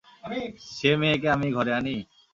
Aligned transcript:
সে-মেয়েকে 0.69 1.27
আমি 1.35 1.47
ঘরে 1.57 1.71
আনি? 1.79 1.95